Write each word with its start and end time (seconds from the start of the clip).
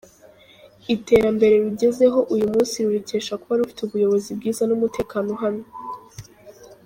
Iterambere 0.95 1.53
rugezeho 1.65 2.19
uyu 2.33 2.45
munsi 2.53 2.75
rurikesha 2.85 3.33
kuba 3.41 3.59
rufite 3.59 3.79
Ubuyobozi 3.83 4.29
bwiza 4.37 4.63
n’umutekano 4.65 5.27
uhamye. 5.35 5.67